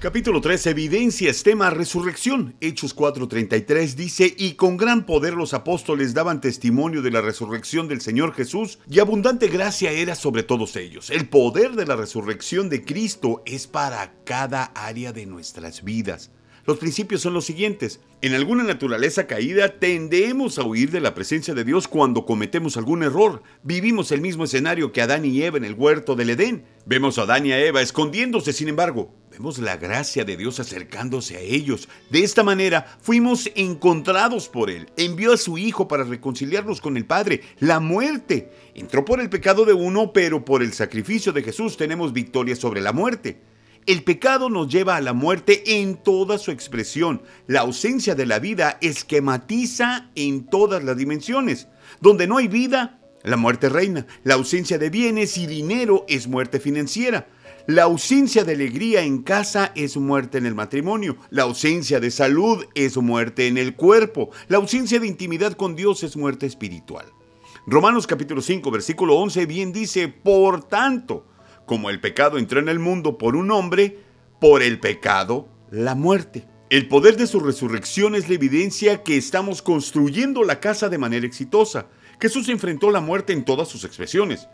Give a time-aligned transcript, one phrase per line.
[0.00, 0.68] Capítulo 3.
[0.68, 2.56] Evidencias, tema resurrección.
[2.62, 8.00] Hechos 4:33 dice, y con gran poder los apóstoles daban testimonio de la resurrección del
[8.00, 11.10] Señor Jesús, y abundante gracia era sobre todos ellos.
[11.10, 16.30] El poder de la resurrección de Cristo es para cada área de nuestras vidas.
[16.66, 18.00] Los principios son los siguientes.
[18.22, 23.02] En alguna naturaleza caída tendemos a huir de la presencia de Dios cuando cometemos algún
[23.02, 23.42] error.
[23.62, 26.64] Vivimos el mismo escenario que Adán y Eva en el huerto del Edén.
[26.84, 31.36] Vemos a Adán y a Eva escondiéndose, sin embargo, vemos la gracia de Dios acercándose
[31.36, 31.88] a ellos.
[32.10, 34.90] De esta manera fuimos encontrados por Él.
[34.96, 37.40] Envió a su Hijo para reconciliarnos con el Padre.
[37.58, 42.12] La muerte entró por el pecado de uno, pero por el sacrificio de Jesús tenemos
[42.12, 43.40] victoria sobre la muerte.
[43.86, 47.22] El pecado nos lleva a la muerte en toda su expresión.
[47.46, 51.66] La ausencia de la vida esquematiza en todas las dimensiones.
[52.00, 54.06] Donde no hay vida, la muerte reina.
[54.22, 57.26] La ausencia de bienes y dinero es muerte financiera.
[57.66, 61.16] La ausencia de alegría en casa es muerte en el matrimonio.
[61.30, 64.30] La ausencia de salud es muerte en el cuerpo.
[64.48, 67.06] La ausencia de intimidad con Dios es muerte espiritual.
[67.66, 71.26] Romanos capítulo 5 versículo 11 bien dice, por tanto,
[71.70, 73.96] como el pecado entró en el mundo por un hombre,
[74.40, 76.44] por el pecado la muerte.
[76.68, 81.24] El poder de su resurrección es la evidencia que estamos construyendo la casa de manera
[81.24, 81.86] exitosa.
[82.20, 84.48] Jesús enfrentó la muerte en todas sus expresiones.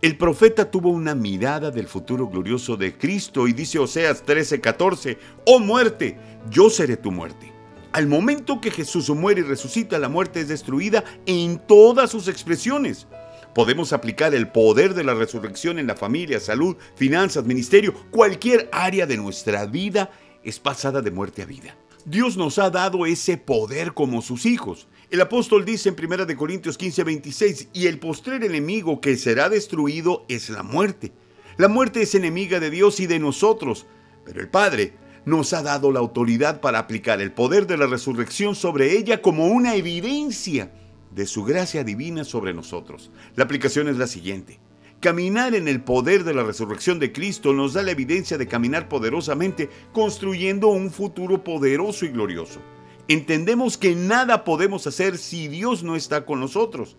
[0.00, 5.58] El profeta tuvo una mirada del futuro glorioso de Cristo y dice Oseas 13:14, oh
[5.58, 6.16] muerte,
[6.50, 7.52] yo seré tu muerte.
[7.92, 13.08] Al momento que Jesús muere y resucita, la muerte es destruida en todas sus expresiones.
[13.54, 19.06] Podemos aplicar el poder de la resurrección en la familia, salud, finanzas, ministerio, cualquier área
[19.06, 20.10] de nuestra vida
[20.44, 21.76] es pasada de muerte a vida.
[22.04, 24.88] Dios nos ha dado ese poder como sus hijos.
[25.10, 30.24] El apóstol dice en 1 Corintios 15, 26, y el postrer enemigo que será destruido
[30.28, 31.12] es la muerte.
[31.58, 33.86] La muerte es enemiga de Dios y de nosotros,
[34.24, 34.94] pero el Padre
[35.24, 39.48] nos ha dado la autoridad para aplicar el poder de la resurrección sobre ella como
[39.48, 40.72] una evidencia
[41.14, 43.10] de su gracia divina sobre nosotros.
[43.36, 44.60] La aplicación es la siguiente.
[45.00, 48.88] Caminar en el poder de la resurrección de Cristo nos da la evidencia de caminar
[48.88, 52.60] poderosamente, construyendo un futuro poderoso y glorioso.
[53.08, 56.96] Entendemos que nada podemos hacer si Dios no está con nosotros.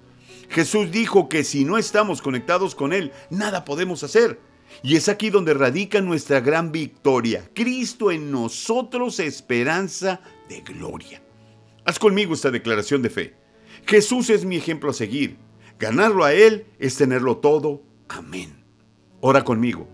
[0.50, 4.40] Jesús dijo que si no estamos conectados con Él, nada podemos hacer.
[4.84, 7.50] Y es aquí donde radica nuestra gran victoria.
[7.54, 11.22] Cristo en nosotros, esperanza de gloria.
[11.86, 13.41] Haz conmigo esta declaración de fe.
[13.86, 15.38] Jesús es mi ejemplo a seguir.
[15.80, 17.82] Ganarlo a Él es tenerlo todo.
[18.08, 18.64] Amén.
[19.20, 19.88] Ora conmigo.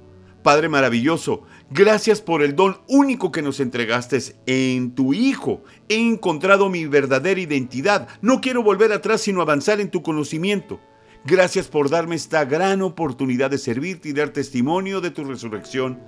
[0.43, 5.61] Padre maravilloso, gracias por el don único que nos entregaste en tu Hijo.
[5.89, 8.07] He encontrado mi verdadera identidad.
[8.21, 10.79] No quiero volver atrás sino avanzar en tu conocimiento.
[11.25, 15.99] Gracias por darme esta gran oportunidad de servirte y dar testimonio de tu resurrección.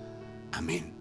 [0.54, 0.94] Amén.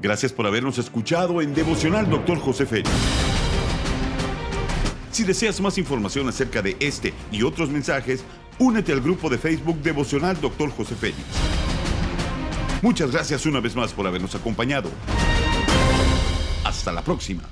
[0.00, 2.90] Gracias por habernos escuchado en Devocional Doctor José Félix.
[5.12, 8.24] Si deseas más información acerca de este y otros mensajes,
[8.58, 10.70] únete al grupo de Facebook Devocional Dr.
[10.70, 11.20] José Félix.
[12.80, 14.88] Muchas gracias una vez más por habernos acompañado.
[16.64, 17.42] Hasta la próxima.